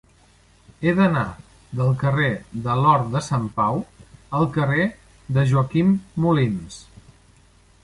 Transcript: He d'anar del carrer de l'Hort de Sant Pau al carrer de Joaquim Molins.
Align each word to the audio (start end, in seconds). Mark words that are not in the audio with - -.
He 0.85 0.93
d'anar 0.99 1.25
del 1.81 1.91
carrer 2.03 2.29
de 2.69 2.77
l'Hort 2.79 3.11
de 3.17 3.21
Sant 3.27 3.45
Pau 3.59 3.79
al 4.39 4.49
carrer 4.57 4.89
de 5.37 5.47
Joaquim 5.53 5.95
Molins. 6.25 6.83